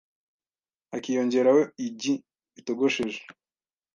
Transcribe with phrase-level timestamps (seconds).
[0.91, 2.13] hakiyongeraho igi
[2.55, 3.21] ritogosheje